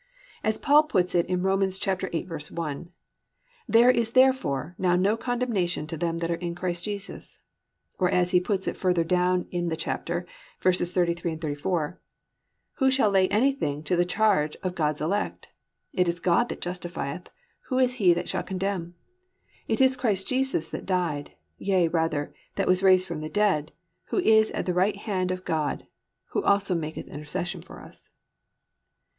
As 0.43 0.57
Paul 0.57 0.81
puts 0.85 1.13
it 1.13 1.27
in 1.27 1.43
Rom. 1.43 1.59
8:1, 1.59 2.89
+"There 3.69 3.91
is 3.91 4.13
therefore 4.13 4.73
now 4.79 4.95
no 4.95 5.15
condemnation 5.15 5.85
to 5.85 5.95
them 5.95 6.17
that 6.17 6.31
are 6.31 6.41
in 6.41 6.55
Christ 6.55 6.85
Jesus."+ 6.85 7.39
Or, 7.99 8.09
as 8.09 8.31
he 8.31 8.39
puts 8.39 8.67
it 8.67 8.75
further 8.75 9.03
down 9.03 9.43
in 9.51 9.69
the 9.69 9.77
chapter, 9.77 10.25
verses 10.59 10.91
33, 10.91 11.35
34, 11.35 12.01
+"Who 12.77 12.89
shall 12.89 13.11
lay 13.11 13.27
anything 13.27 13.83
to 13.83 13.95
the 13.95 14.03
charge 14.03 14.57
of 14.63 14.73
God's 14.73 15.01
elect? 15.01 15.49
It 15.93 16.07
is 16.07 16.19
God 16.19 16.49
that 16.49 16.61
justifieth; 16.61 17.29
who 17.67 17.77
is 17.77 17.93
he 18.01 18.11
that 18.15 18.27
shall 18.27 18.41
condemn? 18.41 18.95
It 19.67 19.79
is 19.79 19.95
Christ 19.95 20.27
Jesus 20.27 20.67
that 20.69 20.87
died, 20.87 21.33
yea 21.59 21.87
rather, 21.87 22.33
that 22.55 22.65
was 22.67 22.81
raised 22.81 23.07
from 23.07 23.21
the 23.21 23.29
dead, 23.29 23.71
who 24.05 24.17
is 24.17 24.49
at 24.49 24.65
the 24.65 24.73
right 24.73 24.95
hand 24.95 25.29
of 25.29 25.45
God, 25.45 25.85
who 26.29 26.41
also 26.41 26.73
maketh 26.73 27.05
intercession 27.07 27.61
for 27.61 27.83
us." 27.83 28.09